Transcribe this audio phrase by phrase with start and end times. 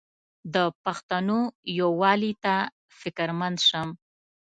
[0.53, 1.39] د پښتنو
[1.79, 2.55] یووالي ته
[2.99, 3.89] فکرمند شم.